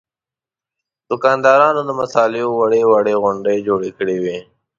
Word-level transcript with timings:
دوکاندارانو 1.09 1.81
د 1.85 1.89
مصالحو 2.01 2.49
وړې 2.59 2.81
وړې 2.89 3.15
غونډۍ 3.23 3.57
جوړې 3.67 3.91
کړې 3.97 4.17
وې. 4.23 4.37